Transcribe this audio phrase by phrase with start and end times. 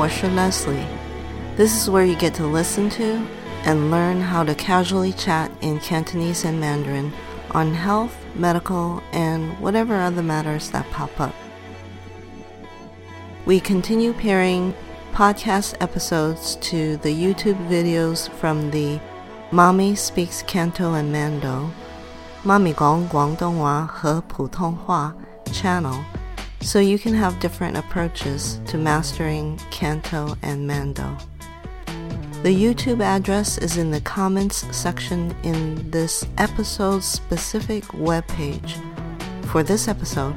[0.00, 0.86] Alicia Leslie.
[1.56, 3.22] This is where you get to listen to
[3.66, 7.12] and learn how to casually chat in Cantonese and Mandarin
[7.50, 11.34] on health, medical, and whatever other matters that pop up.
[13.44, 14.74] We continue pairing
[15.12, 18.98] podcast episodes to the YouTube videos from the
[19.52, 21.70] Mommy Speaks Canto and Mando,
[22.42, 25.14] Mommy Gong Guangdonghua He Putonghua
[25.52, 26.02] channel
[26.60, 31.16] so you can have different approaches to mastering Canto and Mando.
[32.42, 38.72] The YouTube address is in the comments section in this episode's specific webpage
[39.46, 40.34] for this episode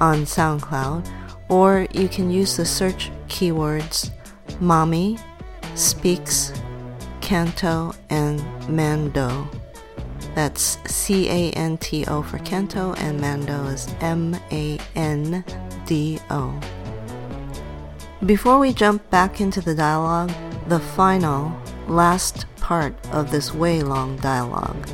[0.00, 1.08] on SoundCloud,
[1.48, 4.10] or you can use the search keywords
[4.60, 5.18] Mommy
[5.74, 6.52] Speaks
[7.20, 9.48] Canto and Mando.
[10.35, 15.43] That's C A N T O for Canto, and Mando is M A N
[15.85, 16.53] D O.
[18.25, 20.31] Before we jump back into the dialogue,
[20.67, 21.51] the final,
[21.87, 24.89] last part of this way long dialogue,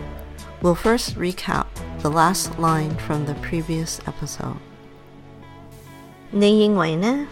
[0.61, 1.65] we'll first recap
[2.01, 4.57] the last line from the previous episode.
[6.31, 7.27] 你认为呢？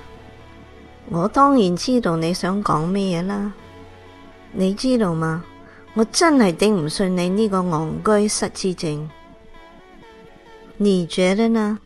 [1.10, 3.54] 我当然知道你想讲咩嘢啦。
[4.52, 5.44] 你知道吗？
[5.94, 9.10] 我真系顶唔顺你呢个戆居失智症。
[10.78, 11.80] 你觉得呢？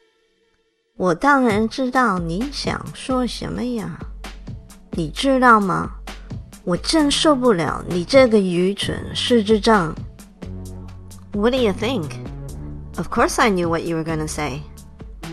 [0.97, 3.99] 我当然知道你想说什么呀。
[4.91, 5.91] 你知道吗？
[6.65, 9.93] 我真受不了你这个愚蠢失智症。
[11.33, 12.11] What do you think?
[12.95, 14.61] Of course I knew what you were going to say.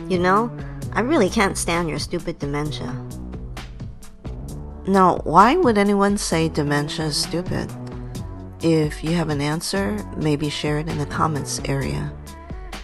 [0.09, 0.49] You know,
[0.93, 2.91] I really can't stand your stupid dementia.
[4.87, 7.71] Now, why would anyone say dementia is stupid?
[8.65, 12.13] If you have an answer, maybe share it in the comments area.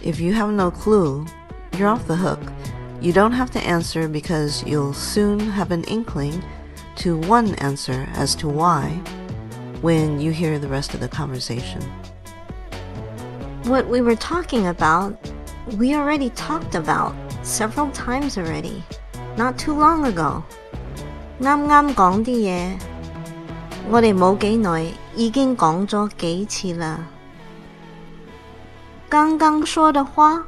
[0.01, 1.25] If you have no clue,
[1.77, 2.39] you're off the hook.
[3.01, 6.43] You don't have to answer because you'll soon have an inkling
[6.97, 8.89] to one answer as to why
[9.81, 11.81] when you hear the rest of the conversation.
[13.65, 15.15] What we were talking about,
[15.77, 18.83] we already talked about several times already,
[19.37, 20.43] not too long ago.
[21.39, 22.79] 啱啱讲啲嘢，
[23.90, 26.98] 我哋冇几耐已经讲咗几次啦。
[29.08, 30.42] 刚刚说的话，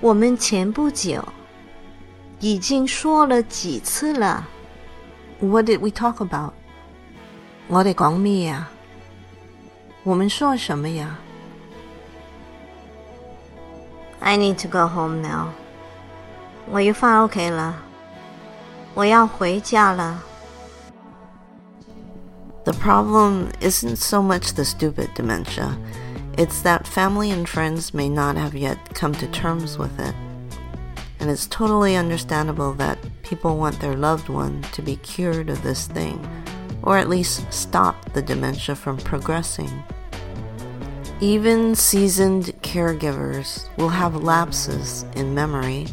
[0.00, 1.24] 我们前不久
[2.38, 4.46] 已经说了几次了。
[5.40, 6.52] What did we talk about?
[7.66, 8.68] 我哋讲咩呀？
[10.04, 11.18] 我们说什么呀
[14.20, 15.48] ？I need to go home now。
[16.70, 17.74] 我要翻屋企啦。
[18.94, 20.22] 我要回家了。
[22.64, 25.78] The problem isn't so much the stupid dementia,
[26.38, 30.14] it's that family and friends may not have yet come to terms with it.
[31.18, 35.86] And it's totally understandable that people want their loved one to be cured of this
[35.86, 36.26] thing,
[36.82, 39.82] or at least stop the dementia from progressing.
[41.20, 45.86] Even seasoned caregivers will have lapses in memory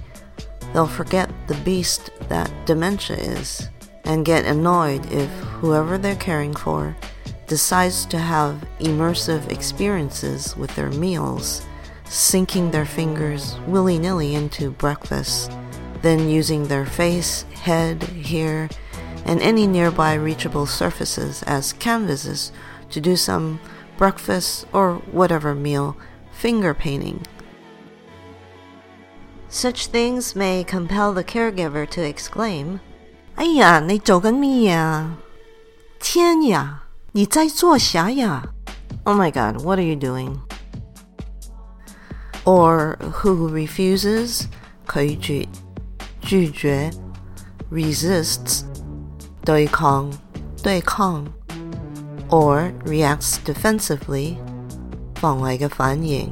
[0.73, 3.69] they'll forget the beast that dementia is
[4.03, 5.29] and get annoyed if
[5.60, 6.97] whoever they're caring for
[7.47, 11.66] decides to have immersive experiences with their meals,
[12.04, 15.53] sinking their fingers willy nilly into breakfast,
[16.03, 18.69] then using their face, head, hair,
[19.24, 22.53] and any nearby reachable surfaces as canvases
[22.91, 23.60] to do some
[23.97, 25.97] breakfast or whatever meal
[26.33, 27.24] finger painting
[29.48, 32.80] such things may compel the caregiver to exclaim,
[33.36, 35.15] 哎呀，你做紧咩呀？
[36.01, 38.42] 天呀，你在做啥呀？
[39.04, 40.39] Oh my god, what are you doing?
[42.45, 44.47] Or who refuses,
[44.92, 45.48] 拒绝,
[46.21, 46.92] 拒绝
[47.71, 48.63] resists,
[49.45, 50.10] 对抗,
[50.63, 51.27] 对抗
[52.28, 54.36] or reacts defensively,
[55.15, 56.30] 防卫嘅反应,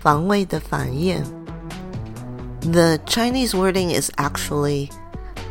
[0.00, 1.22] 防卫的反应
[2.60, 4.90] the Chinese wording is actually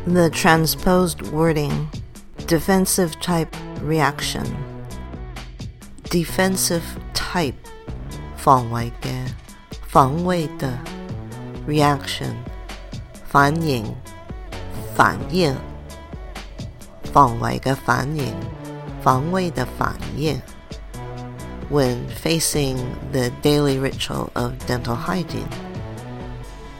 [0.06, 1.88] the transposed wording
[2.46, 4.44] defensive type reaction.
[6.04, 6.82] Defensive
[7.14, 7.54] type
[8.36, 9.10] 防卫嘅
[9.86, 10.72] 防卫的
[11.68, 12.34] reaction
[13.28, 13.94] 反应
[14.96, 15.54] 反应
[17.12, 18.34] 防卫嘅反应
[19.02, 20.40] 防卫的反应
[21.70, 22.76] when facing
[23.12, 25.46] the daily ritual of dental hygiene.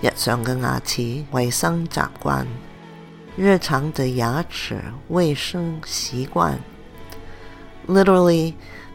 [0.03, 2.47] 日常嘅牙齿卫生习惯，
[3.38, 6.58] 日常的牙齿衛生習慣。
[7.88, 8.54] Literally,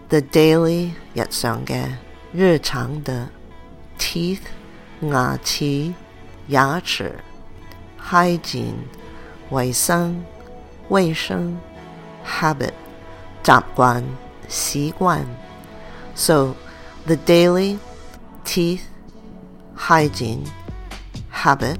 [0.08, 1.86] the daily 日常嘅
[2.32, 3.28] 日常的
[3.98, 4.40] teeth
[5.02, 5.92] 牙齿
[6.48, 7.12] 牙齒
[8.00, 8.86] hygiene
[9.50, 10.24] 卫生
[10.88, 11.58] 卫生
[12.24, 12.72] habit
[13.44, 14.04] 习惯
[14.48, 15.24] 习惯
[16.14, 16.54] so
[17.06, 17.78] the daily
[18.44, 18.82] teeth
[19.76, 20.46] hygiene
[21.32, 21.78] habit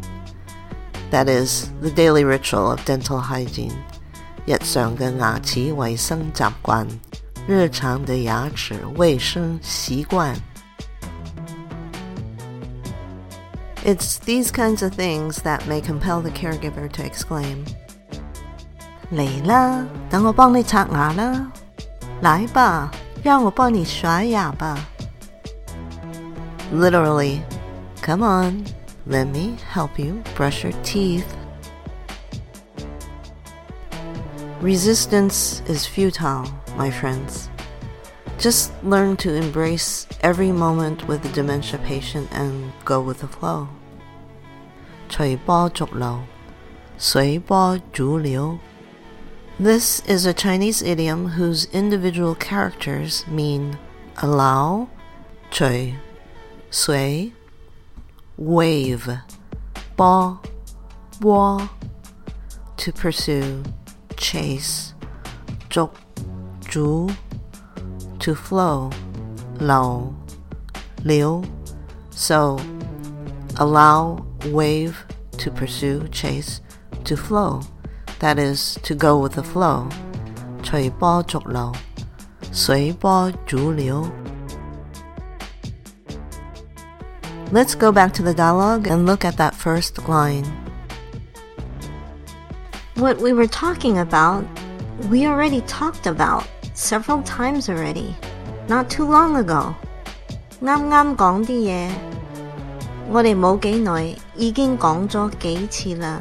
[1.12, 3.74] that is the daily ritual of dental hygiene
[4.46, 6.88] 日常嘅牙齿卫生习惯
[7.48, 10.36] 日常的牙齿卫生习惯
[13.84, 17.66] It's these kinds of things that may compel the caregiver to exclaim,
[19.12, 21.52] 嚟啦，等我帮你刷牙啦！
[22.22, 22.90] 来吧，
[23.24, 24.80] 让我帮你刷牙吧。
[26.74, 27.42] Literally,
[28.02, 28.66] come on,
[29.10, 31.36] let me help you brush your teeth.
[34.62, 37.50] Resistance is futile, my friends.
[38.38, 43.68] Just learn to embrace every moment with the dementia patient and go with the flow.
[45.10, 46.24] 随波逐流，
[47.00, 48.60] 随波逐流.
[49.57, 53.78] This is a Chinese idiom whose individual characters mean
[54.18, 54.90] allow,
[55.52, 55.96] 随,
[56.72, 57.31] 随,
[58.40, 59.19] wave,
[59.96, 60.40] 波,
[61.19, 61.69] 波,
[62.78, 63.63] to pursue,
[64.18, 64.94] chase,
[65.69, 65.90] 逐,
[66.69, 67.10] 逐
[68.19, 68.90] to flow,
[69.60, 70.13] 流,
[71.04, 71.44] 流.
[72.12, 72.60] So,
[73.57, 75.06] allow wave
[75.38, 76.62] to pursue, chase,
[77.04, 77.62] to flow.
[78.19, 79.90] That is, to go with the flow.
[80.63, 81.72] 随波逐流,
[82.52, 84.10] 随波逐流.
[87.52, 90.46] Let's go back to the dialogue and look at that first line.
[92.96, 94.44] What we were talking about,
[95.10, 96.44] we already talked about
[96.74, 98.16] several times already,
[98.68, 99.75] not too long ago.
[100.62, 101.90] 啱啱讲啲嘢，
[103.12, 106.19] 我哋冇几耐已经讲咗几次啦。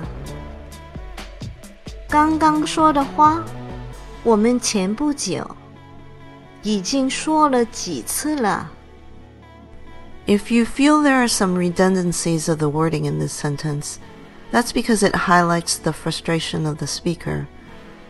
[2.08, 3.42] 刚刚说的话，
[4.22, 5.48] 我们前不久
[6.62, 8.70] 已经说了几次了。
[10.29, 13.99] If you feel there are some redundancies of the wording in this sentence,
[14.51, 17.47] that's because it highlights the frustration of the speaker.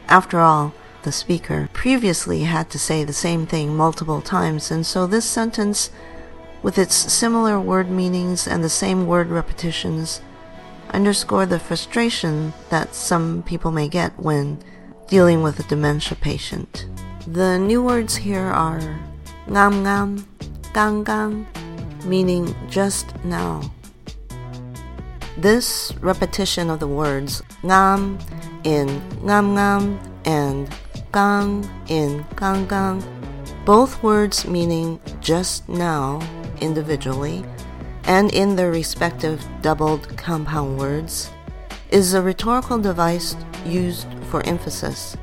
[0.09, 0.73] After all,
[1.03, 5.91] the speaker previously had to say the same thing multiple times, and so this sentence,
[6.61, 10.19] with its similar word meanings and the same word repetitions,
[10.89, 14.59] underscore the frustration that some people may get when
[15.07, 16.85] dealing with a dementia patient.
[17.25, 18.99] The new words here are
[19.47, 20.25] ngam ngam,
[20.73, 21.47] gang gang,
[22.05, 23.61] meaning just now.
[25.37, 28.19] This repetition of the words ngam
[28.63, 28.87] in
[29.23, 29.83] ngam ngam
[30.25, 30.69] and
[31.11, 33.03] gang in gang gang,
[33.65, 36.19] both words meaning just now
[36.61, 37.43] individually
[38.09, 41.29] and in their respective doubled compound words,
[41.91, 45.15] is a rhetorical device used for emphasis,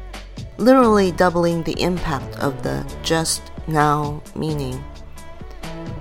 [0.58, 4.82] literally doubling the impact of the just now meaning.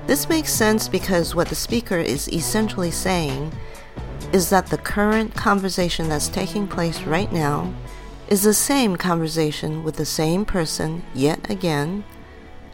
[0.08, 3.52] This makes sense because what the speaker is essentially saying
[4.32, 7.74] is that the current conversation that's taking place right now
[8.28, 12.04] is the same conversation with the same person yet again,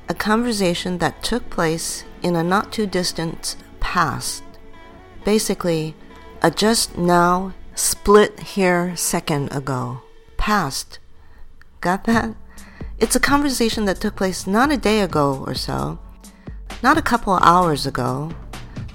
[0.09, 4.43] a conversation that took place in a not too distant past.
[5.23, 5.95] Basically,
[6.41, 10.01] a just now split here second ago.
[10.37, 10.99] Past.
[11.79, 12.35] Got that?
[12.99, 15.99] It's a conversation that took place not a day ago or so,
[16.83, 18.31] not a couple of hours ago,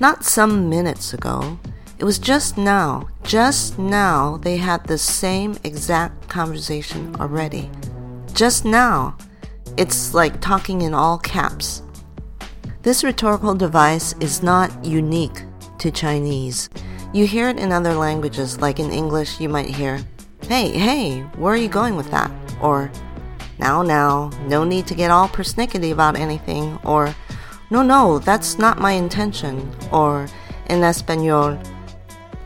[0.01, 1.59] not some minutes ago.
[1.99, 7.71] It was just now, just now they had the same exact conversation already.
[8.35, 9.17] Just now.
[9.77, 11.83] It's like talking in all caps.
[12.83, 15.43] This rhetorical device is not unique
[15.79, 16.71] to Chinese.
[17.13, 20.01] You hear it in other languages, like in English, you might hear,
[20.43, 22.31] Hey, hey, where are you going with that?
[22.61, 22.91] Or,
[23.59, 26.79] Now, now, no need to get all persnickety about anything.
[26.85, 27.15] Or,
[27.71, 29.71] No, no, that's not my intention.
[29.91, 30.29] Or,
[30.69, 31.59] in Espanol,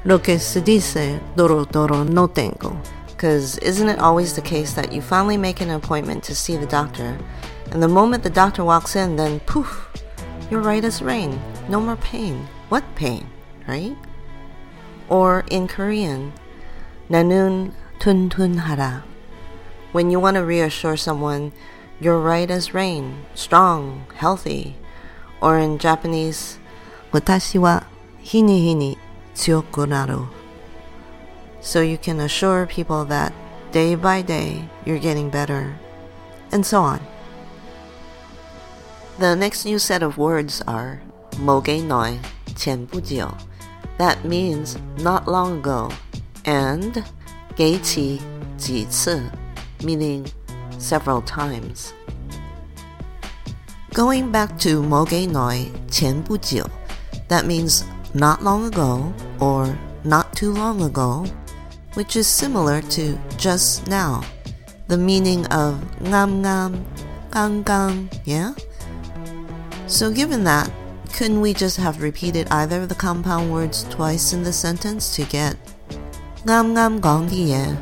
[0.03, 2.81] Lo que se dice, doro doro no tengo.
[3.07, 6.65] Because isn't it always the case that you finally make an appointment to see the
[6.65, 7.19] doctor,
[7.71, 9.93] and the moment the doctor walks in, then poof,
[10.51, 11.39] you're right as rain.
[11.69, 12.49] No more pain.
[12.71, 13.29] What pain,
[13.69, 13.95] right?
[15.11, 16.33] Or in Korean,
[17.11, 19.05] nanun tun tun hara.
[19.93, 21.53] When you want to reassure someone,
[22.01, 24.79] you're right as rain, strong, healthy
[25.41, 26.59] or in Japanese,
[27.13, 27.81] Watashi wa
[28.23, 28.97] hini hini
[29.35, 30.29] tsuyoku naru.
[31.61, 33.33] So you can assure people that
[33.73, 35.77] day by day you're getting better,
[36.53, 37.01] and so on.
[39.19, 41.03] The next new set of words are
[41.37, 42.19] moge noi
[42.55, 43.37] chenbujio.
[43.99, 45.91] That means not long ago,
[46.47, 47.05] and
[47.57, 49.31] "gei jitsu,
[49.83, 50.27] meaning
[50.79, 51.93] several times.
[53.94, 56.68] Going back to 冇几耐前不久
[57.30, 59.74] that means not long ago or
[60.04, 61.26] not too long ago,
[61.96, 64.22] which is similar to just now,
[64.88, 66.74] the meaning of ngam ngam,
[67.32, 68.54] gang gang, yeah?
[69.88, 70.70] So given that,
[71.18, 75.24] couldn't we just have repeated either of the compound words twice in the sentence to
[75.26, 75.56] get
[76.46, 77.76] 啱啱讲啲嘢，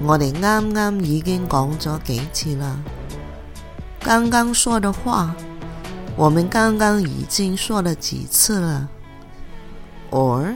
[0.00, 2.76] 我哋啱啱已经讲咗几次啦。
[4.07, 5.35] 刚刚说的话，
[6.15, 8.87] 我们刚刚已经说了几次了。
[10.11, 10.55] Or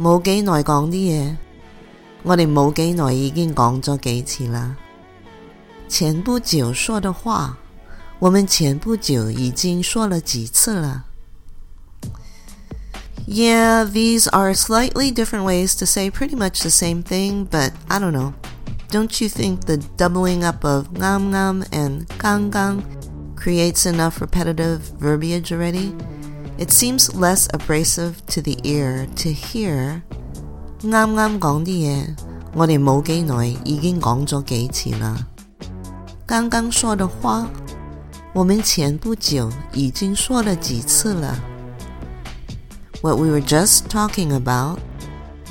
[0.00, 1.36] 冇几耐讲啲嘢，
[2.22, 4.74] 我哋冇几耐已经讲咗几次啦。
[5.90, 7.58] 前不久说的话。
[8.18, 11.04] 我们前不久已经说了几次了。
[13.26, 18.12] Yeah, these are slightly different ways to say pretty much the same thing, but I don't
[18.12, 18.32] know.
[18.89, 22.83] Don't you think the doubling up of ngam ngam and gang gang
[23.35, 25.95] creates enough repetitive verbiage already?
[26.57, 30.01] It seems less abrasive to the ear to hear
[30.81, 32.15] 啱啱讲啲嘢，
[32.53, 35.27] 我哋冇几耐已经讲咗几次啦。
[36.25, 37.47] 刚刚说的话。
[38.33, 41.37] 我们前不久已经说了几次了。
[43.03, 44.79] What we were just talking about,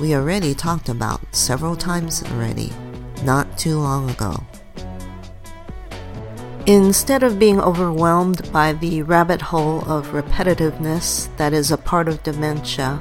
[0.01, 2.71] we already talked about several times already,
[3.23, 4.43] not too long ago.
[6.65, 12.23] Instead of being overwhelmed by the rabbit hole of repetitiveness that is a part of
[12.23, 12.99] dementia,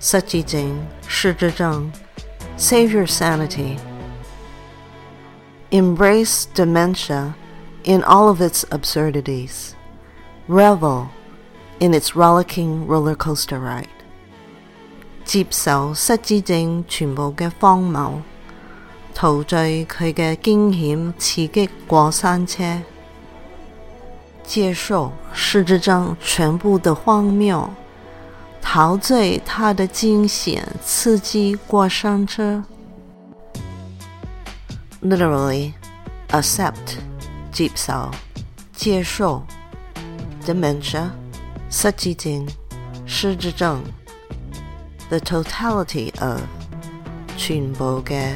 [0.00, 1.92] 失智症,失智症,
[2.56, 3.78] save your sanity.
[5.70, 7.34] Embrace dementia
[7.84, 9.74] in all of its absurdities.
[10.48, 11.10] Revel
[11.80, 13.88] in its rollicking roller coaster ride.
[15.24, 18.20] 接受失智症全部嘅荒谬，
[19.21, 22.79] 陶醉佢嘅驚險刺激過山車。
[24.45, 27.67] 接受失智症全部的荒謬，
[28.61, 32.63] 陶醉它的驚險刺激過山車。
[35.03, 35.73] Literally,
[36.29, 36.99] accept
[37.51, 38.09] 接受、
[38.73, 39.43] 接受
[40.45, 41.09] dementia,
[41.69, 42.47] 失智症、
[43.05, 43.83] 失智症
[45.09, 46.39] the totality of
[47.35, 48.35] 全部嘅、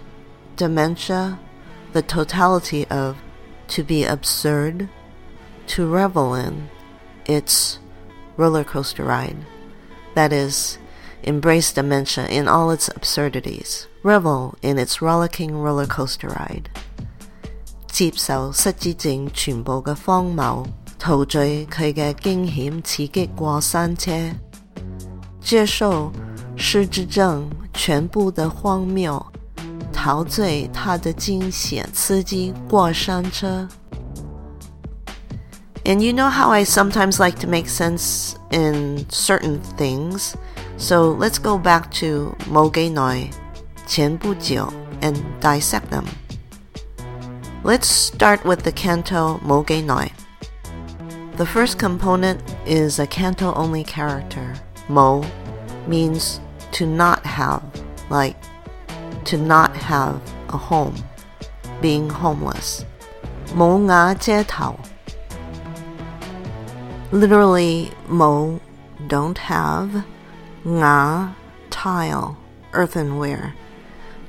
[0.60, 1.38] dementia,
[1.92, 3.16] the totality of
[3.68, 4.88] to be absurd,
[5.66, 6.68] to revel in
[7.26, 7.78] its
[8.36, 9.36] roller coaster ride.
[10.14, 10.78] That is,
[11.22, 16.68] embrace dementia in all its absurdities, revel in its rollicking roller coaster ride.
[17.88, 20.66] 接受失智症全部嘅荒谬，
[20.98, 24.32] 陶醉佢嘅惊险刺激过山车，
[25.40, 26.12] 接受
[26.56, 29.24] 失智症全部的荒谬，
[30.00, 33.68] 陶醉他的惊险刺激过山车。
[35.84, 40.34] And you know how I sometimes like to make sense in certain things,
[40.76, 43.30] so let's go back to 冇几耐，
[43.86, 46.04] 前不久 and dissect them.
[47.62, 50.10] Let's start with the canto Moge Noi.
[51.36, 54.54] The first component is a canto only character.
[54.88, 55.24] Mo
[55.88, 56.40] means
[56.72, 57.62] to not have,
[58.08, 58.36] like
[59.31, 60.93] to not have a home,
[61.79, 62.83] being homeless.
[63.55, 64.77] Mo nga jie tao.
[67.13, 68.59] Literally, mo,
[69.07, 70.03] don't have,
[70.65, 71.33] nga,
[71.69, 72.35] tile,
[72.73, 73.55] earthenware.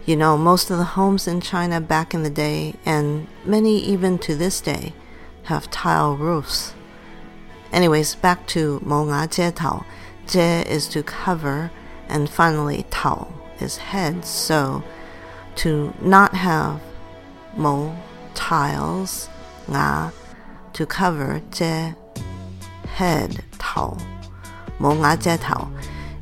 [0.07, 4.19] You know, most of the homes in China back in the day, and many even
[4.19, 4.95] to this day,
[5.51, 6.75] have tile roofs.
[7.73, 9.85] Anyways, back to Mo Nga Jie Tao.
[10.29, 11.73] Jie is to cover,
[12.09, 14.25] and finally Tao is head.
[14.25, 14.83] So,
[15.57, 16.81] to not have
[17.57, 17.97] Mo
[18.35, 19.29] tiles,
[19.69, 20.13] Nga,
[20.73, 21.95] to cover Jie
[22.87, 23.97] head Tao.
[24.79, 25.71] Mo Nga Jie Tao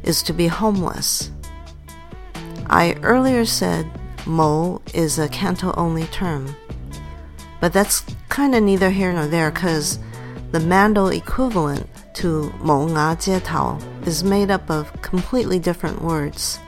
[0.03, 1.31] is to be homeless
[2.73, 3.91] I earlier said
[4.27, 6.55] mo is a canto only term,
[7.61, 9.99] but that's kind of neither here nor there because
[10.53, 16.61] the Mando equivalent to mo nga jie tao is made up of completely different words.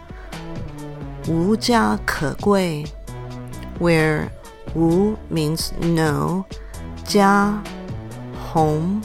[1.27, 2.85] 无家可归,
[3.79, 4.29] where
[4.75, 6.45] wu means no,
[7.05, 7.61] jia
[8.53, 9.01] home,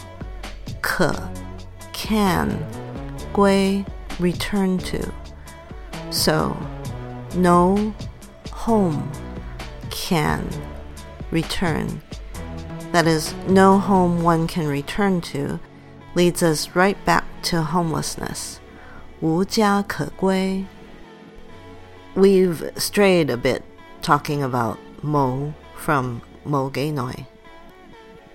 [0.80, 1.12] ke
[1.92, 2.48] can,
[3.32, 3.84] gui
[4.18, 5.12] return to.
[6.10, 6.56] So,
[7.34, 7.94] no
[8.50, 9.10] home
[9.90, 10.46] can
[11.30, 12.02] return.
[12.92, 15.58] That is, no home one can return to
[16.14, 18.58] leads us right back to homelessness.
[19.20, 20.64] 无家可归.
[22.16, 23.64] We've strayed a bit
[24.02, 27.26] talking about Mo from Mo Gay Noi.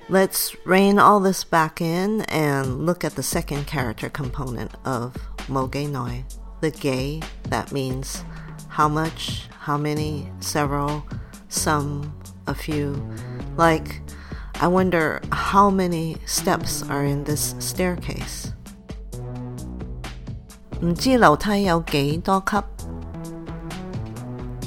[0.10, 5.16] Let's rein all this back in and look at the second character component of
[5.50, 6.24] Mo Gay Noi,
[6.62, 7.22] the gay.
[7.50, 8.24] That means
[8.70, 11.04] how much, how many, several,
[11.50, 12.13] some,
[12.48, 13.06] a few.
[13.58, 14.01] Like,
[14.62, 18.54] I wonder how many steps are in this staircase.
[20.82, 22.58] 唔知楼梯有几多级?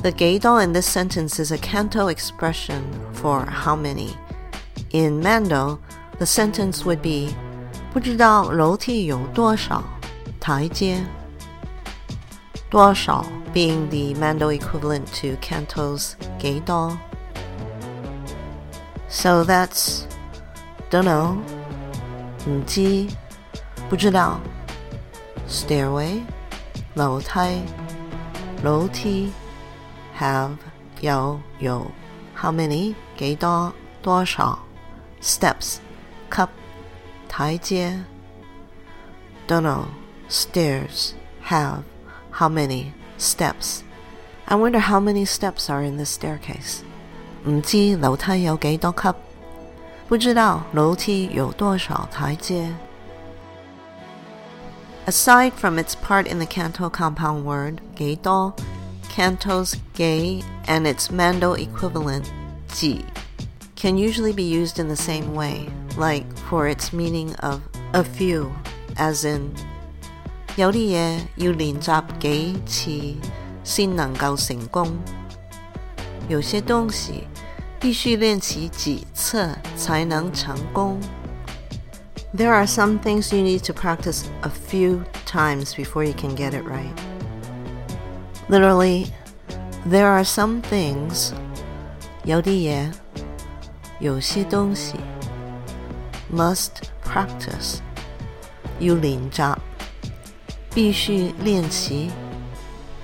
[0.06, 4.16] the geidol in this sentence is a Canto expression for how many.
[4.92, 5.80] In Mando,
[6.20, 7.34] the sentence would be
[7.92, 9.84] 不知道楼梯有多少
[10.40, 11.04] 台阶。
[12.70, 17.00] 多少 being the Mando equivalent to Canto's geidol.
[19.10, 20.04] So that's
[20.92, 21.38] don't know,
[22.48, 23.08] 唔知,
[23.90, 24.40] 不知道
[25.50, 26.22] stairway,
[26.94, 27.64] 楼梯,
[28.62, 29.34] 楼梯。
[30.19, 30.57] have
[31.01, 31.91] 有有
[32.37, 34.59] how many 几多多少
[35.23, 35.77] steps
[36.31, 36.47] 级
[37.29, 38.03] 台阶
[39.47, 39.85] don't know
[40.29, 41.13] stairs
[41.45, 41.83] have
[42.31, 43.81] how many steps
[44.47, 46.81] I wonder how many steps are in this staircase
[47.45, 49.09] 唔知楼梯有几多级
[50.09, 52.71] 不知道楼梯有多少台阶
[55.07, 58.55] Aside from its part in the Canto compound word, 几多,
[59.15, 62.33] Canto's gay and its Mando equivalent,
[62.77, 63.05] 几,
[63.77, 67.61] can usually be used in the same way, like for its meaning of
[67.93, 68.51] a few,
[68.97, 69.53] as in
[70.57, 73.17] 有啲嘢要练习几次
[73.65, 74.99] 先能够成功。
[76.29, 77.29] 有些东西
[77.81, 81.01] 必须练习几次才能成功。
[82.33, 86.63] there are some things you need to practice a few times before you can get it
[86.65, 87.04] right.
[88.49, 89.07] Literally,
[89.87, 91.33] there are some things,
[92.25, 92.93] 有啲嘢，
[94.01, 94.95] 有些东西
[96.35, 96.71] must
[97.05, 97.79] practice，
[98.79, 99.57] 要练习，
[100.75, 102.11] 必须练习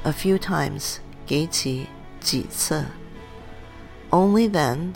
[0.03, 1.87] a few times，几次，
[2.21, 2.85] 几次。
[4.11, 4.95] Only then，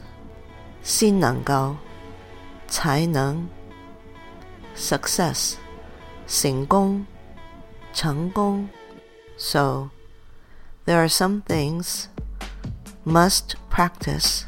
[0.83, 1.77] 先能够，
[2.69, 3.49] 才能。
[4.77, 5.55] success,
[6.27, 7.05] 成功,
[7.93, 8.69] 成功.
[9.37, 9.91] So,
[10.85, 12.09] there are some things
[13.05, 14.45] must practice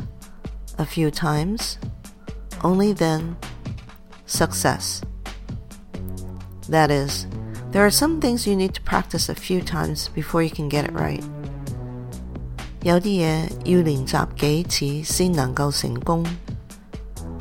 [0.79, 1.79] a few times,
[2.63, 3.37] only then
[4.27, 5.03] success.
[6.69, 7.27] That is,
[7.71, 10.85] there are some things you need to practice a few times before you can get
[10.85, 11.23] it right.
[12.83, 16.25] 有啲嘢要练习几次先能够成功，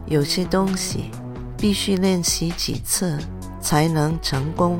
[0.05, 1.11] 有些东西。
[1.61, 3.19] 必须练习几次
[3.61, 4.79] 才能成功。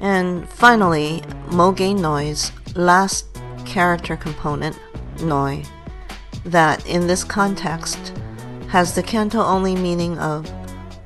[0.00, 3.26] and finally, Mogain noi's last
[3.64, 4.78] character component,
[5.22, 5.62] noi,
[6.44, 8.12] that in this context
[8.68, 10.50] has the canto only meaning of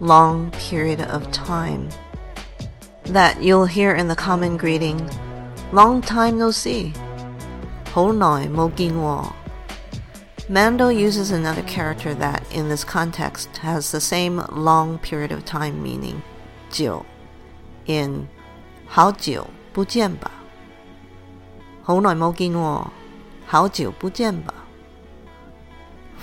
[0.00, 1.88] long period of time.
[3.04, 5.08] That you'll hear in the common greeting,
[5.72, 6.92] long time no see,
[7.94, 9.34] Ho noi mogain wo.
[10.48, 15.82] Mando uses another character that, in this context, has the same long period of time
[15.82, 16.22] meaning,
[16.70, 17.04] jiu,
[17.86, 18.28] in
[18.92, 20.32] 好久不見吧，
[21.80, 22.86] 好耐冇見喎，
[23.46, 24.52] 好久不見吧。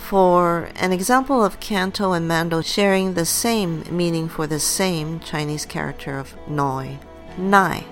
[0.09, 5.65] For an example of Canto and Mando sharing the same meaning for the same Chinese
[5.65, 6.97] character of noi,
[7.37, 7.85] nai,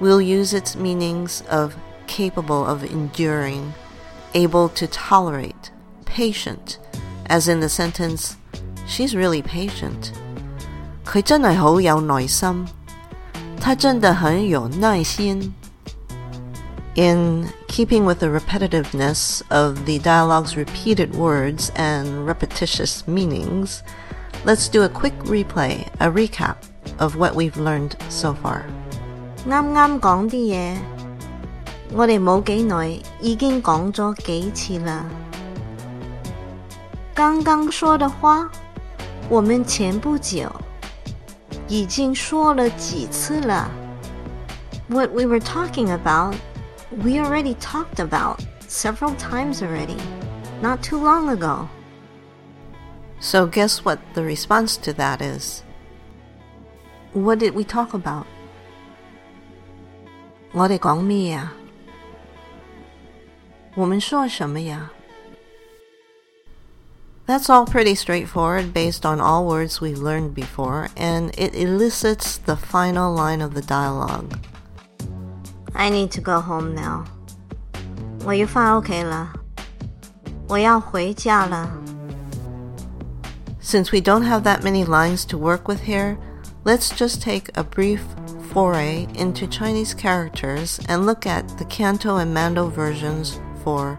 [0.00, 1.74] we'll use its meanings of
[2.06, 3.74] capable of enduring,
[4.32, 5.70] able to tolerate,
[6.06, 6.78] patient,
[7.26, 8.36] as in the sentence,
[8.86, 10.12] she's really patient.
[11.04, 12.66] 佢真係好有耐心。
[13.59, 15.53] 她真的很有耐心。
[16.95, 23.81] In keeping with the repetitiveness of the dialogue's repeated words and repetitious meanings,
[24.45, 26.57] let's do a quick replay, a recap
[26.99, 28.61] of what we've learned so far.
[29.47, 30.77] 啱啱讲啲嘢。
[31.95, 35.03] 我哋冇几耐已经讲咗几次啦。
[37.13, 38.49] 刚刚说的话，
[39.29, 40.51] 我们前不久
[41.67, 43.69] 已经说了几次了。
[44.89, 46.35] what we were talking about,
[47.03, 49.97] we already talked about several times already,
[50.61, 51.69] not too long ago.
[53.19, 55.63] So, guess what the response to that is?
[57.13, 58.25] What did we talk about?
[60.51, 61.53] 我哋讲咩呀？
[63.75, 64.91] 我们说什么呀
[67.27, 72.55] ？that's all pretty straightforward based on all words we've learned before, and it elicits the
[72.55, 74.37] final line of the dialogue.
[75.75, 77.05] I need to go home now.
[78.25, 79.33] 我要返屋企啦。
[80.47, 81.67] 我要回家啦。
[83.61, 86.17] Since we don't have that many lines to work with here,
[86.63, 88.01] let's just take a brief
[88.53, 93.97] foray into Chinese characters and look at the Canto and Mando versions for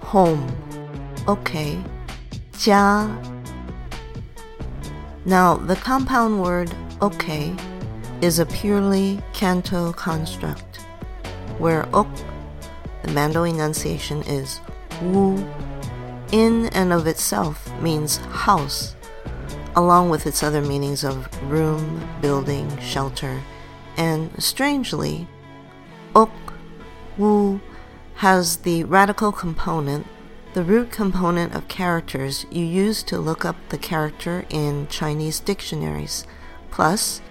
[0.00, 0.46] home.
[1.27, 1.83] Okay.
[2.53, 3.07] 家.
[5.25, 7.53] Now, the compound word okay
[8.21, 10.77] is a purely Canto construct,
[11.59, 12.09] where ok,
[13.03, 14.61] the Mando enunciation is
[15.01, 15.45] wu,
[16.31, 18.95] in and of itself means house,
[19.75, 23.39] along with its other meanings of room, building, shelter,
[23.97, 25.27] and strangely,
[26.15, 26.31] ok,
[27.17, 27.59] wu
[28.15, 30.07] has the radical component
[30.57, 36.25] the root component of characters you use to look up the character in Chinese dictionaries.
[36.71, 37.21] Plus,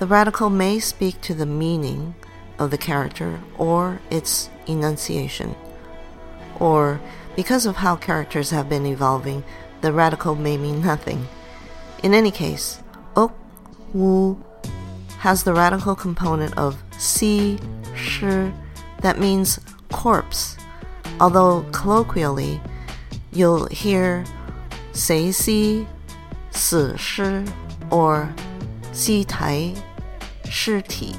[0.00, 2.16] the radical may speak to the meaning
[2.58, 5.54] of the character or its enunciation.
[6.58, 7.00] Or,
[7.36, 9.44] because of how characters have been evolving,
[9.80, 11.28] the radical may mean nothing.
[12.02, 12.82] In any case,
[13.14, 13.32] ok
[13.92, 14.36] wu
[15.18, 17.56] has the radical component of si
[17.94, 18.52] shi
[19.00, 19.60] that means
[19.92, 20.56] corpse
[21.19, 22.59] although colloquially
[23.31, 24.23] you'll hear
[24.93, 25.85] 谁西
[26.51, 27.43] 死尸
[27.89, 28.27] or
[28.91, 29.73] 西台
[30.45, 31.15] 尸体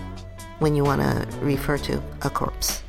[0.61, 2.83] when you want to refer to a corpse.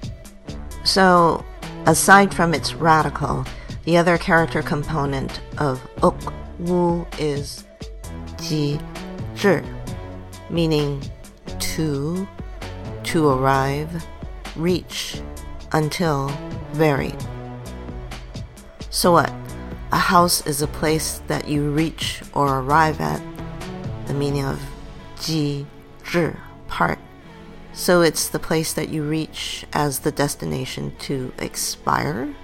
[0.83, 1.43] So,
[1.85, 3.45] aside from its radical,
[3.85, 7.63] the other character component of ok wu is
[8.39, 8.79] ji
[9.35, 9.63] zhi,
[10.49, 11.01] meaning
[11.59, 12.27] to,
[13.03, 14.05] to arrive,
[14.55, 15.21] reach,
[15.71, 16.31] until,
[16.72, 17.14] very.
[18.90, 19.32] So what?
[19.92, 23.22] A house is a place that you reach or arrive at.
[24.06, 24.60] The meaning of
[25.20, 25.66] ji,
[26.04, 26.36] zhi,
[26.68, 26.98] part.
[27.72, 32.34] So it's the place that you reach as the destination to expire,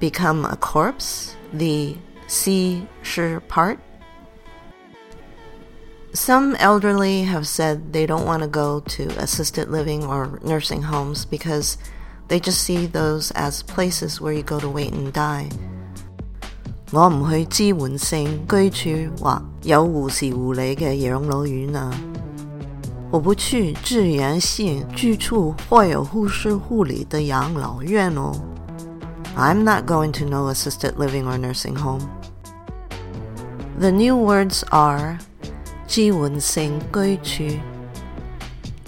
[0.00, 3.78] become a corpse, the si, shi part.
[6.12, 11.24] Some elderly have said they don't want to go to assisted living or nursing homes
[11.24, 11.78] because
[12.27, 15.49] they just see those as places where you go to wait and die.
[16.91, 21.91] 我唔去支援性居处或有护士护理嘅养老院啊！
[23.11, 28.31] 我不去支援性居处或有护士护理的养老院哦。
[29.37, 32.07] I'm not going to no assisted living or nursing home.
[33.79, 35.19] The new words are
[35.87, 37.59] 支援性居处、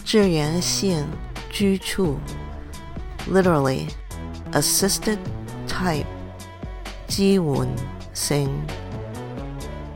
[0.03, 1.05] 支援性
[1.51, 2.15] 居处。
[3.27, 3.87] literally
[4.53, 5.17] assisted
[5.67, 6.05] type
[7.07, 7.67] 基文
[8.13, 8.49] 性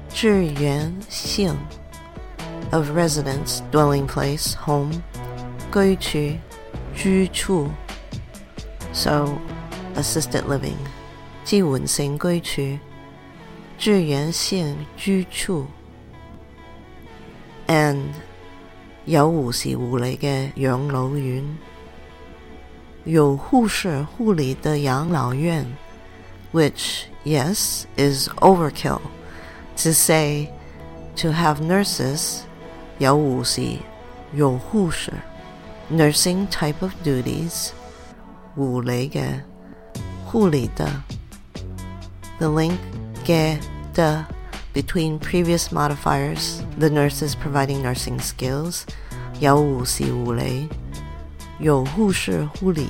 [0.09, 1.55] 志愿性
[2.71, 5.01] of residence dwelling place home
[5.71, 6.39] 居处
[6.95, 7.69] 居处
[8.91, 9.37] so
[9.95, 10.77] assisted living
[11.43, 12.79] 基文性居处
[13.77, 15.65] 志愿性居处
[17.67, 18.13] and
[19.05, 21.43] 有护士护理嘅养老院。
[23.07, 25.65] 有护士护理的养老院,
[26.53, 29.01] which, yes, is overkill.
[29.77, 30.49] To say,
[31.17, 32.41] to have nurses,
[32.99, 33.79] 有护士,
[34.33, 35.11] 有护士,
[35.91, 37.71] nursing type of duties,
[38.57, 39.41] 护理嘅,
[40.31, 40.87] 护理的.
[42.39, 42.77] The link
[43.25, 43.57] 嘅
[43.93, 44.25] 的
[44.73, 48.83] between previous modifiers, the nurses providing nursing skills,
[49.39, 50.69] 有护士护理。
[51.59, 52.87] 有护士护理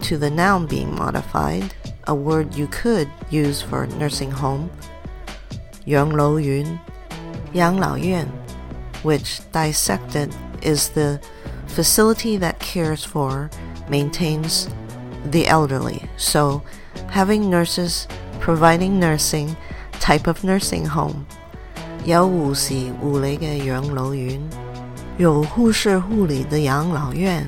[0.00, 1.70] to the noun being modified,
[2.06, 4.68] a word you could use for nursing home,
[5.86, 6.78] 养老院,
[7.52, 8.26] 养老院,
[9.02, 11.20] which dissected is the
[11.68, 13.48] facility that cares for,
[13.88, 14.68] maintains
[15.30, 16.02] the elderly.
[16.16, 16.62] So,
[17.10, 18.06] having nurses
[18.40, 19.56] providing nursing
[20.00, 21.24] type of nursing home.
[22.04, 24.40] 有护士护理嘅养老院。
[25.18, 27.46] 有护士护理的养老院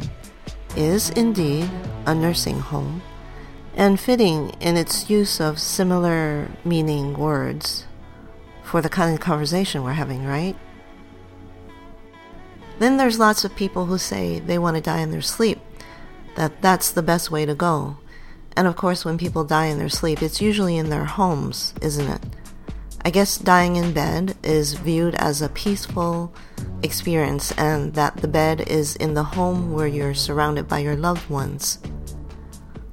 [0.77, 1.69] is indeed
[2.05, 3.01] a nursing home
[3.77, 7.85] and fitting in its use of similar meaning words
[8.63, 10.57] for the kind of conversation we're having, right?
[12.79, 15.61] Then there's lots of people who say they want to die in their sleep,
[16.37, 17.99] that that's the best way to go.
[18.57, 22.09] And of course, when people die in their sleep, it's usually in their homes, isn't
[22.09, 22.23] it?
[23.06, 26.34] I guess dying in bed is viewed as a peaceful
[26.84, 31.30] experience and that the bed is in the home where you're surrounded by your loved
[31.30, 31.80] ones.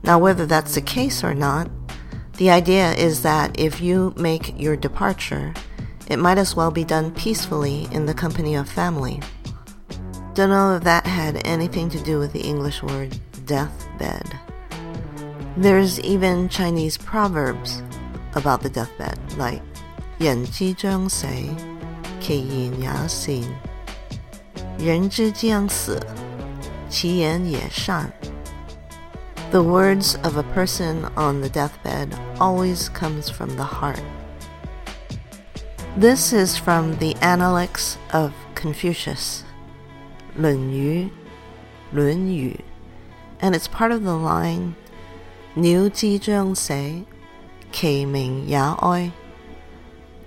[0.03, 1.69] Now, whether that's the case or not,
[2.37, 5.53] the idea is that if you make your departure,
[6.09, 9.21] it might as well be done peacefully in the company of family.
[10.35, 14.39] Don't know if that had anything to do with the English word deathbed.
[15.57, 17.83] There's even Chinese proverbs
[18.35, 19.63] about the deathbed, like
[20.18, 21.28] 人之将死，
[22.20, 23.44] 其言也善；
[24.78, 26.00] 人之将死，
[26.90, 28.12] 其言也善。
[29.52, 34.00] The words of a person on the deathbed always comes from the heart.
[36.00, 39.42] This is from the Analects of Confucius,
[40.38, 41.10] 论语,
[41.92, 42.64] 论语,
[43.42, 44.74] and it's part of the line,
[45.58, 46.74] 鸟之将死，
[47.74, 49.12] 其鸣也哀；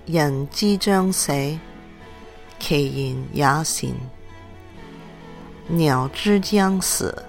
[0.09, 1.31] 人之将死，
[2.59, 3.91] 其言也善。
[5.71, 7.25] 鸟之将死，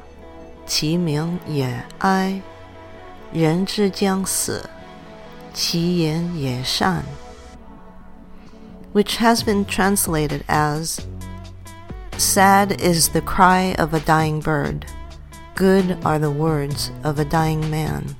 [0.67, 2.41] 其鸣也哀；
[3.33, 4.69] 人之将死，
[5.55, 7.03] 其言也善。
[8.97, 10.99] which has been translated as
[12.17, 14.87] Sad is the cry of a dying bird,
[15.55, 18.17] good are the words of a dying man.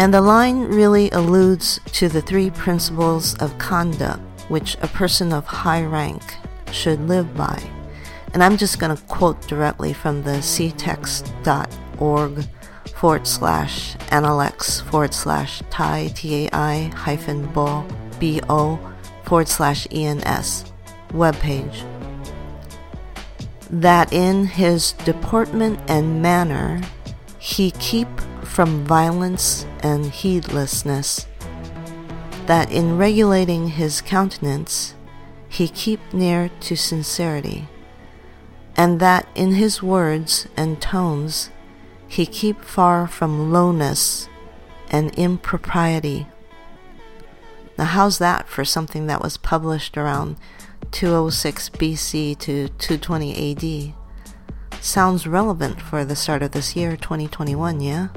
[0.00, 5.44] And the line really alludes to the three principles of conduct which a person of
[5.44, 6.22] high rank
[6.72, 7.62] should live by.
[8.32, 12.44] And I'm just going to quote directly from the ctext.org
[12.96, 17.86] forward slash analects forward slash tai, T-A-I hyphen bo
[18.18, 18.78] bo
[19.24, 20.64] forward slash ens
[21.10, 21.84] webpage.
[23.68, 26.80] That in his deportment and manner
[27.38, 28.08] he keep
[28.50, 31.26] from violence and heedlessness.
[32.46, 34.94] That in regulating his countenance
[35.48, 37.68] he keep near to sincerity.
[38.76, 41.50] And that in his words and tones
[42.08, 44.28] he keep far from lowness
[44.90, 46.26] and impropriety.
[47.78, 50.36] Now, how's that for something that was published around
[50.90, 54.82] 206 BC to 220 AD?
[54.82, 58.08] Sounds relevant for the start of this year, 2021, yeah?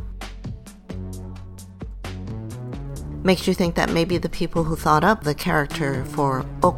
[3.24, 6.78] Makes you think that maybe the people who thought up the character for Ok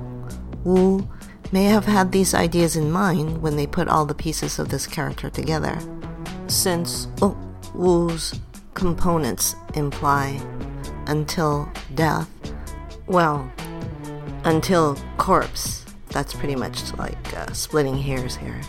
[0.63, 1.07] Wu
[1.51, 4.85] may have had these ideas in mind when they put all the pieces of this
[4.85, 5.79] character together.
[6.47, 7.37] Since Ok
[7.73, 8.39] Wu's
[8.75, 10.39] components imply
[11.07, 12.29] until death,
[13.07, 13.51] well,
[14.43, 15.83] until corpse.
[16.09, 18.61] That's pretty much like uh, splitting hairs here.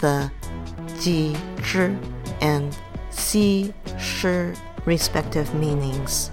[0.00, 0.32] The
[1.00, 1.96] ji, zhi,
[2.40, 2.76] and
[3.10, 4.54] si, shi
[4.86, 6.30] respective meanings.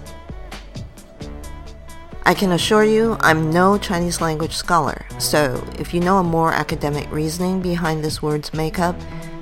[2.26, 6.52] I can assure you I'm no Chinese language scholar, so if you know a more
[6.52, 8.96] academic reasoning behind this word's makeup,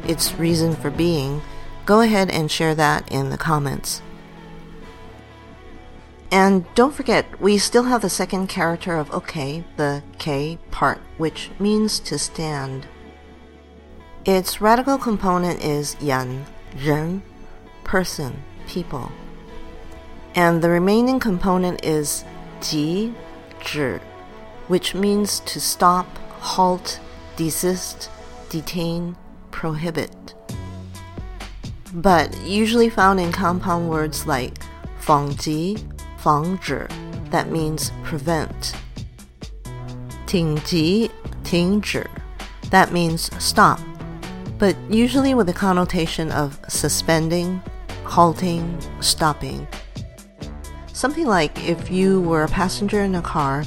[0.06, 1.40] its reason for being,
[1.86, 4.02] go ahead and share that in the comments.
[6.30, 11.50] And don't forget, we still have the second character of okay, the K part, which
[11.58, 12.86] means to stand.
[14.26, 16.44] Its radical component is yan,
[16.84, 17.22] ren,
[17.82, 19.10] person, people.
[20.34, 22.26] And the remaining component is
[22.64, 23.14] ji,
[23.60, 24.00] zhi,
[24.68, 26.06] which means to stop,
[26.40, 26.98] halt,
[27.36, 28.10] desist,
[28.48, 29.16] detain,
[29.50, 30.34] prohibit.
[31.92, 34.54] But usually found in compound words like
[34.98, 35.76] fang ji,
[36.18, 36.88] fang zhi,
[37.30, 38.74] that means prevent.
[40.26, 41.10] Ting ji,
[41.44, 42.06] ting zhi,
[42.70, 43.78] that means stop,
[44.58, 47.62] but usually with the connotation of suspending,
[48.04, 49.68] halting, stopping
[51.03, 53.63] Something like if you were a passenger in a car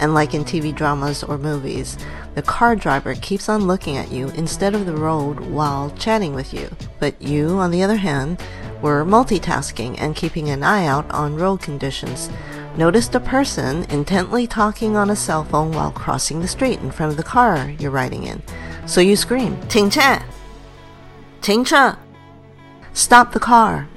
[0.00, 1.96] and like in TV dramas or movies,
[2.34, 6.52] the car driver keeps on looking at you instead of the road while chatting with
[6.52, 6.68] you.
[6.98, 8.42] But you, on the other hand,
[8.82, 12.28] were multitasking and keeping an eye out on road conditions,
[12.76, 17.10] noticed a person intently talking on a cell phone while crossing the street in front
[17.10, 18.42] of the car you're riding in.
[18.86, 20.20] So you scream, 停车!
[21.40, 21.96] 停车!
[22.92, 23.88] Stop the car.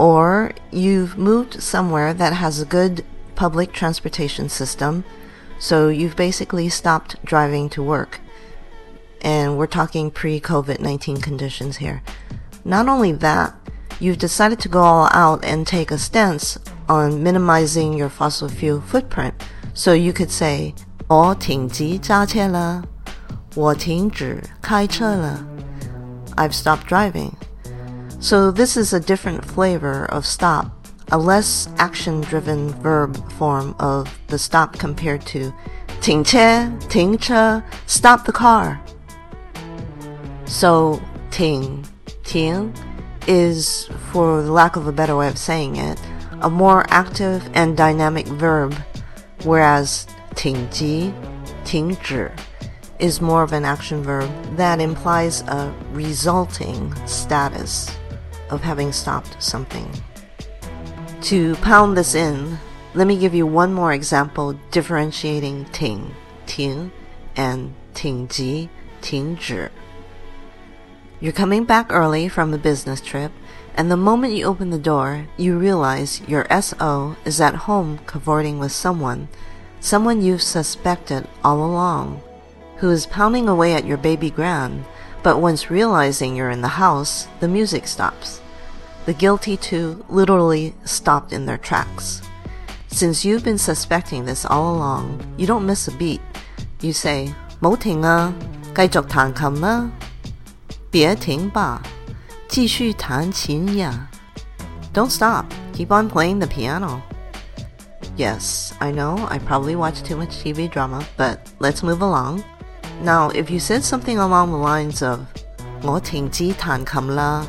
[0.00, 5.04] Or you've moved somewhere that has a good public transportation system,
[5.58, 8.20] so you've basically stopped driving to work.
[9.22, 12.02] And we're talking pre COVID 19 conditions here.
[12.64, 13.54] Not only that,
[13.98, 18.80] you've decided to go all out and take a stance on minimizing your fossil fuel
[18.80, 19.34] footprint.
[19.72, 20.74] So you could say,
[21.08, 22.82] 我停止揸车啦，
[23.54, 25.44] 我停止开车了。
[26.36, 27.32] I've stopped driving.
[28.20, 34.38] So this is a different flavor of stop, a less action-driven verb form of the
[34.38, 35.52] stop compared to
[36.00, 38.80] 停车,停车, stop the car.
[40.46, 41.84] So 停,
[42.24, 42.72] 停
[43.26, 46.00] is, for the lack of a better way of saying it,
[46.40, 48.74] a more active and dynamic verb,
[49.44, 51.12] whereas 停机,
[51.64, 52.30] 停止
[52.98, 57.90] is more of an action verb that implies a resulting status
[58.51, 59.89] of having stopped something.
[61.21, 62.59] To pound this in,
[62.93, 66.13] let me give you one more example differentiating ting,
[66.45, 66.91] ting,
[67.35, 68.69] and tingji,
[69.01, 69.69] tingzhi.
[71.19, 73.31] You're coming back early from a business trip,
[73.75, 78.59] and the moment you open the door, you realize your SO is at home cavorting
[78.59, 79.29] with someone,
[79.79, 82.21] someone you've suspected all along,
[82.77, 84.83] who is pounding away at your baby grand,
[85.22, 88.40] but once realizing you're in the house, the music stops.
[89.06, 92.22] The guilty two literally stopped in their tracks.
[92.88, 96.20] Since you've been suspecting this all along, you don't miss a beat.
[96.80, 98.32] You say, 冇停啊,
[98.74, 99.90] 继续弹琴啦,
[100.90, 101.80] 别停吧,
[102.48, 104.08] 继续弹琴呀.
[104.92, 105.44] Don't stop.
[105.74, 107.02] Keep on playing the piano.
[108.16, 112.42] Yes, I know I probably watch too much TV drama, but let's move along.
[113.02, 115.20] Now, if you said something along the lines of
[115.82, 117.46] 我停止弹琴啦,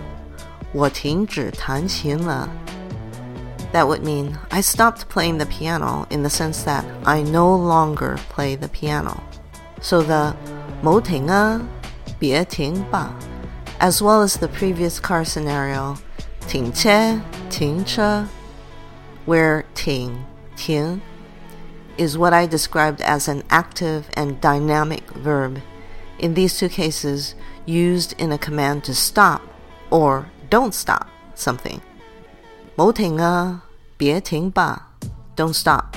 [0.74, 2.50] 我停止弹琴了,
[3.72, 8.18] that would mean I stopped playing the piano in the sense that I no longer
[8.34, 9.18] play the piano.
[9.82, 10.36] So the
[10.84, 11.62] 冇停啊,
[12.20, 13.14] 别停吧,
[13.80, 15.98] as well as the previous car scenario
[16.48, 18.28] 停车,停车,
[19.26, 20.12] where 停,
[20.56, 21.00] 停
[21.98, 25.62] is what I described as an active and dynamic verb.
[26.20, 29.42] In these two cases, used in a command to stop
[29.90, 31.82] or don't stop something.
[32.76, 33.62] 冇停啊,
[33.98, 34.90] 别停吧,
[35.36, 35.96] don't stop.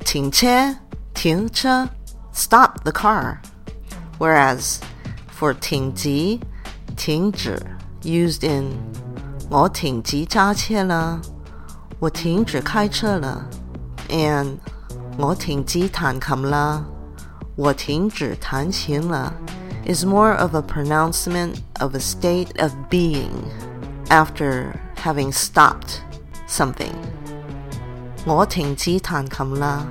[0.00, 0.76] 停车,
[1.14, 1.88] 停车,
[2.32, 3.38] stop the car.
[4.18, 4.80] Whereas
[5.30, 6.40] for 停止,
[6.96, 7.60] 停止
[8.02, 8.78] used in
[9.50, 11.20] 我停止揸车啦,
[11.98, 13.48] 我停止开车了
[14.08, 14.58] and
[15.18, 16.84] 我停止弹琴啦,
[17.56, 19.32] 我停止弹琴了
[19.86, 23.30] is more of a pronouncement of a state of being
[24.08, 26.00] after having stopped
[26.48, 26.92] something.
[28.26, 29.86] 我停止弹琴啦,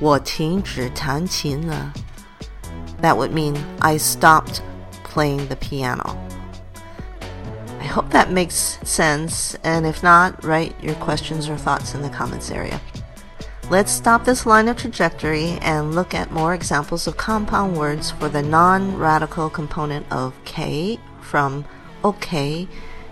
[0.00, 1.92] 我停止弹琴了
[3.00, 4.60] That would mean I stopped
[5.04, 6.16] playing the piano.
[7.80, 12.10] I hope that makes sense, and if not, write your questions or thoughts in the
[12.10, 12.80] comments area.
[13.70, 18.30] Let's stop this line of trajectory and look at more examples of compound words for
[18.30, 21.66] the non-radical component of K from
[22.02, 22.66] okay,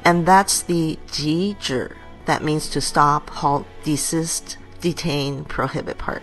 [0.04, 1.94] and that's the 急止.
[2.24, 6.22] That means to stop, halt, desist, detain, prohibit part.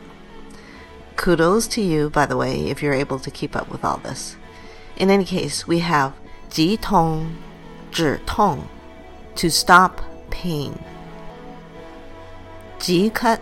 [1.15, 4.35] Kudos to you, by the way, if you're able to keep up with all this.
[4.97, 6.13] In any case, we have
[6.49, 7.35] 急痛,
[7.91, 8.67] 止痛,
[9.35, 10.01] to stop
[10.31, 10.79] pain.
[12.79, 13.39] 急咳,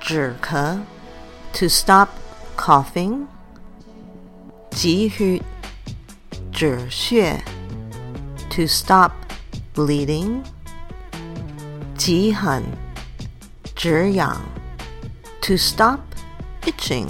[0.00, 0.80] 止咳,
[1.52, 2.08] to stop
[2.56, 3.26] coughing.
[4.70, 5.42] 急血,
[6.52, 7.42] 止血,
[8.50, 9.12] to stop
[9.74, 10.42] bleeding.
[11.96, 12.62] 急痕,
[13.74, 14.40] 止痒,
[15.40, 16.00] to stop
[16.66, 17.08] itching.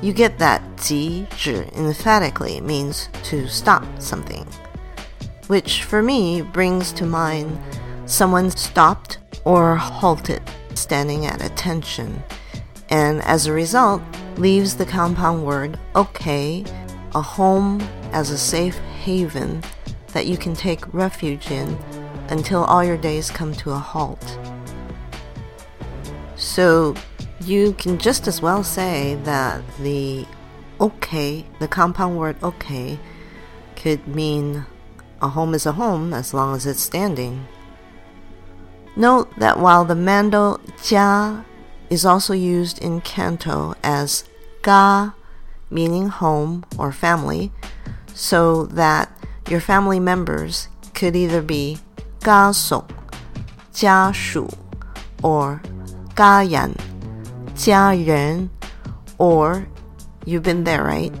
[0.00, 4.46] You get that 急止 emphatically means to stop something,
[5.48, 7.58] which for me brings to mind
[8.06, 10.42] someone stopped or halted,
[10.93, 12.21] standing at attention,
[12.89, 13.99] and as a result
[14.37, 16.63] leaves the compound word okay,
[17.15, 17.81] a home
[18.11, 19.59] as a safe haven
[20.09, 21.75] that you can take refuge in
[22.29, 24.37] until all your days come to a halt.
[26.35, 26.93] So
[27.41, 30.27] you can just as well say that the
[30.79, 32.99] okay, the compound word okay,
[33.75, 34.63] could mean
[35.23, 37.47] a home is a home as long as it's standing.
[38.95, 41.43] Note that while the Mando jia
[41.89, 44.23] is also used in Canto as
[44.61, 45.13] ga,
[45.69, 47.51] meaning home or family,
[48.13, 49.11] so that
[49.49, 51.79] your family members could either be
[52.19, 52.87] ga song,
[53.73, 54.47] jia shu,
[55.23, 55.61] or
[56.13, 56.75] ga yan,
[57.55, 58.51] jia ren,
[59.17, 59.67] or
[60.25, 61.13] you've been there, right?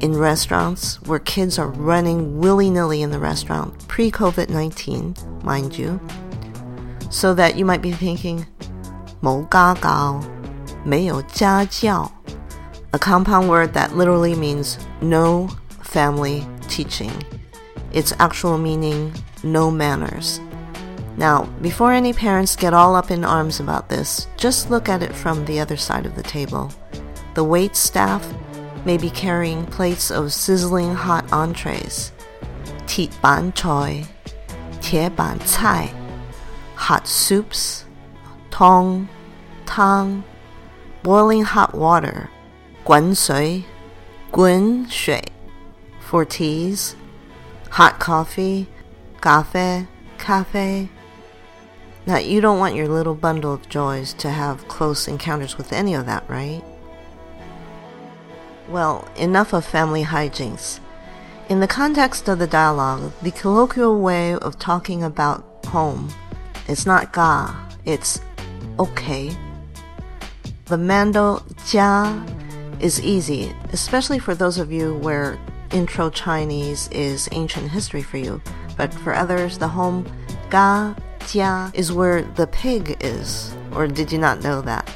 [0.00, 5.78] In restaurants where kids are running willy nilly in the restaurant, pre COVID 19, mind
[5.78, 5.98] you,
[7.13, 8.45] so that you might be thinking,
[9.21, 10.21] 冇家教,
[10.83, 12.09] 没有家教,
[12.91, 15.47] a compound word that literally means no
[15.83, 17.11] family teaching.
[17.91, 19.11] Its actual meaning,
[19.43, 20.39] no manners.
[21.17, 25.13] Now, before any parents get all up in arms about this, just look at it
[25.13, 26.71] from the other side of the table.
[27.33, 28.25] The wait staff
[28.85, 32.11] may be carrying plates of sizzling hot entrees.
[32.87, 34.05] 铁板菜,
[34.81, 35.89] 铁板菜,
[36.84, 37.86] hot soups,
[38.50, 39.08] tong,
[39.64, 40.22] tang,
[41.02, 42.28] boiling hot water,
[42.84, 43.64] guan sui,
[44.32, 45.22] guan shui,
[45.98, 46.94] for teas,
[47.70, 48.68] hot coffee,
[49.22, 49.86] cafe,
[50.18, 50.90] cafe.
[52.04, 55.94] Now, you don't want your little bundle of joys to have close encounters with any
[55.94, 56.62] of that, right?
[58.68, 60.80] Well, enough of family hijinks.
[61.48, 66.12] In the context of the dialogue, the colloquial way of talking about home
[66.68, 67.54] is not ga,
[67.84, 68.20] it's
[68.78, 69.36] okay.
[70.66, 75.38] The Mando jia is easy, especially for those of you where
[75.72, 78.40] intro Chinese is ancient history for you.
[78.76, 80.06] But for others, the home
[80.50, 83.54] ga jia is where the pig is.
[83.74, 84.90] Or did you not know that?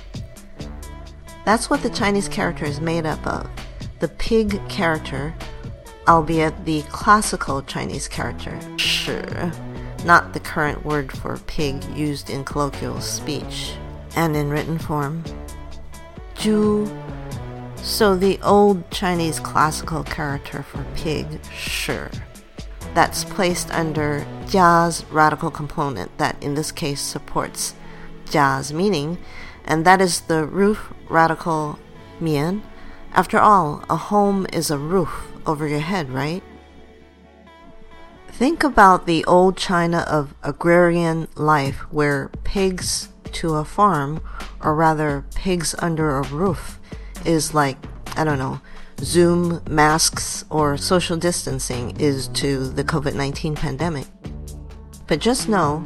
[1.44, 3.48] That's what the Chinese character is made up of.
[4.00, 5.34] The pig character,
[6.06, 9.12] albeit the classical Chinese character, shi,
[10.04, 13.74] not the current word for pig used in colloquial speech
[14.16, 15.24] and in written form.
[16.34, 16.88] Ju.
[17.76, 22.08] So the old Chinese classical character for pig, shi
[22.94, 27.74] that's placed under jia's radical component that in this case supports
[28.26, 29.18] jia's meaning,
[29.64, 31.78] and that is the roof radical
[32.18, 32.62] mian.
[33.12, 36.42] After all, a home is a roof over your head, right?
[38.38, 44.22] Think about the old China of agrarian life where pigs to a farm,
[44.60, 46.78] or rather pigs under a roof,
[47.24, 47.76] is like,
[48.16, 48.60] I don't know,
[49.00, 54.06] Zoom, masks, or social distancing is to the COVID 19 pandemic.
[55.08, 55.82] But just know,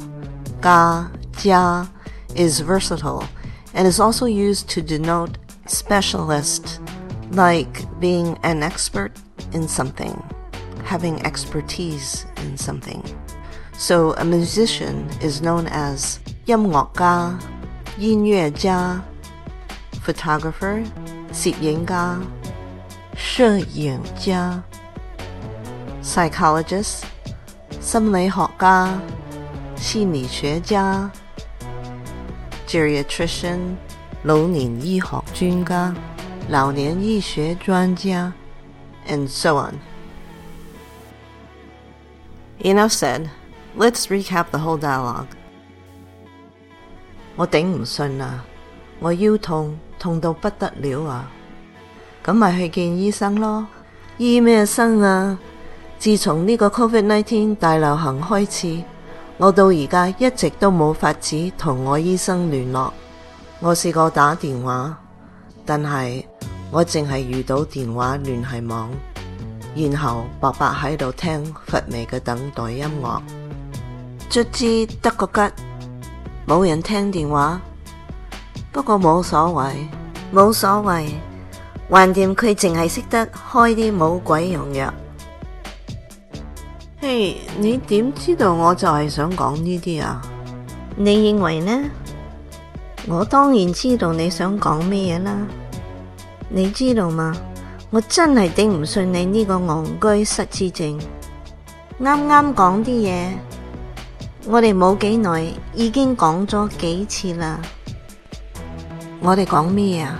[0.61, 1.89] ga, jia
[2.35, 3.27] is versatile
[3.73, 6.79] and is also used to denote specialist,
[7.31, 9.11] like being an expert
[9.53, 10.21] in something,
[10.84, 13.02] having expertise in something.
[13.72, 17.38] So a musician is known as 音乐家,
[17.98, 19.02] 音乐家,
[20.04, 20.84] photographer,
[21.32, 22.18] 摄影家,
[23.18, 24.62] 摄影家
[26.02, 27.02] psychologist
[27.80, 29.00] 心理学家
[29.76, 31.10] 心理学家
[32.66, 33.76] geriatrician
[34.22, 35.94] 老年医学专家
[36.48, 38.32] 老年医学专家
[39.08, 39.74] and so on.
[42.63, 43.29] Enough said.
[43.77, 45.27] Let's recap the whole dialogue.
[47.35, 48.45] 我頂唔順啊！
[48.99, 51.29] 我腰痛，痛到不得了啊！
[52.23, 53.67] 咁咪去見醫生咯。
[54.17, 55.37] 醫咩生啊？
[55.99, 58.83] 自從呢個 Covid-19 大流行開始，
[59.37, 62.91] 我到而家一直都冇法子同我醫生聯絡。
[63.59, 64.97] 我試過打電話，
[65.65, 66.23] 但係
[66.71, 68.91] 我淨係遇到電話聯繫網，
[69.74, 73.20] 然後白白喺度聽乏味嘅等待音樂。
[74.28, 75.52] 卒之得個吉，
[76.46, 77.60] 冇人聽電話。
[78.72, 79.72] 不過冇所謂，
[80.32, 81.08] 冇所謂。
[81.90, 84.92] 橫掂佢淨係識得開啲冇鬼用藥。
[87.00, 90.20] 嘿，你點知道我就係想講呢啲啊？
[90.96, 91.84] 你認為呢？
[93.06, 95.32] 我當然知道你想講咩嘢啦。
[96.50, 97.34] 你知道嘛？
[97.93, 99.85] 我真係頂唔順你呢個戇
[100.17, 100.99] 居失智症。
[102.01, 103.33] 啱啱講啲嘢，
[104.47, 107.59] 我哋冇幾耐已經講咗幾次啦。
[109.19, 110.19] 我哋講咩啊？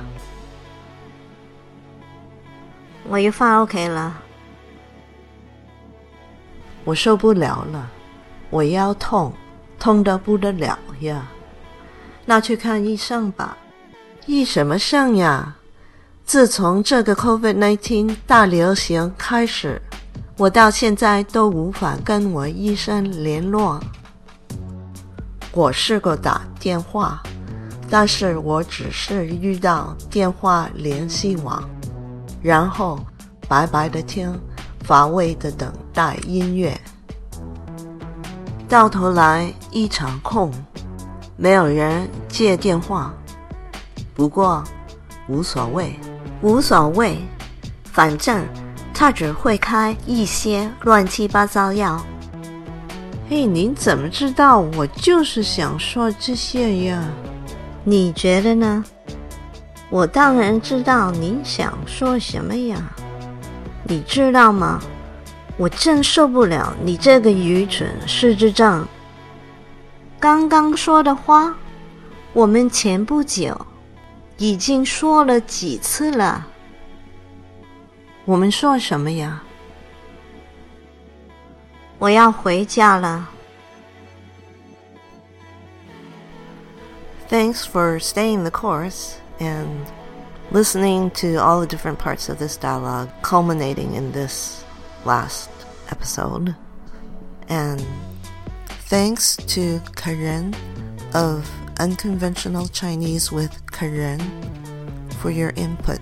[3.09, 4.21] 我要返屋企啦。
[6.84, 7.89] 我受不了了，
[8.51, 9.34] 我腰痛，
[9.80, 11.28] 痛得不得了呀！
[12.26, 13.57] 那去看医生吧。
[14.28, 15.55] 医什么生呀？
[16.26, 19.80] 自从这个 COVID-19 大流行开始，
[20.38, 23.80] 我到现在都无法跟我医生联络。
[25.51, 27.21] 我试过打电话，
[27.89, 31.63] 但是我只是遇到电话联系网。
[32.41, 32.99] 然后
[33.47, 34.34] 白白的听，
[34.84, 36.76] 乏味的等待音乐，
[38.67, 40.51] 到头来一场空，
[41.38, 43.13] 没有人接电话。
[44.15, 44.63] 不过
[45.30, 45.97] 无所谓，
[46.43, 47.17] 无所谓，
[47.85, 48.45] 反正
[48.93, 52.05] 他只会开一些乱七八糟药。
[53.29, 57.01] 嘿，您怎么知道我就是想说这些呀？
[57.85, 58.83] 你觉得呢？
[59.89, 62.77] 我当然知道您想说什么呀。
[63.85, 64.81] 你知道吗？
[65.55, 68.85] 我真受不了你这个愚蠢失智症。
[70.19, 71.55] 刚刚说的话，
[72.33, 73.57] 我们前不久
[74.36, 76.46] 已经说了几次了。
[78.24, 79.42] 我们说什么呀？
[81.99, 83.28] 我要回家了。
[87.28, 89.86] Thanks for staying the course and
[90.51, 94.62] listening to all the different parts of this dialogue, culminating in this
[95.05, 95.49] last
[95.90, 96.55] episode.
[97.49, 97.82] And
[98.88, 100.55] thanks to Karen
[101.12, 101.44] of
[101.78, 104.20] Unconventional Chinese with Karen
[105.20, 106.01] for your input.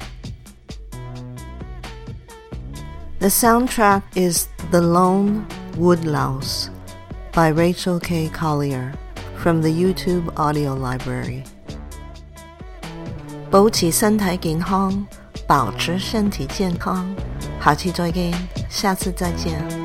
[3.18, 6.70] The soundtrack is The Lone Woodlouse
[7.32, 8.28] by Rachel K.
[8.28, 8.92] Collier
[9.36, 11.44] from the YouTube audio library.
[13.50, 15.06] 保持身体健康，
[15.46, 17.06] 保持身体健康。
[17.62, 18.32] 下期再见，
[18.68, 19.79] 下次再见。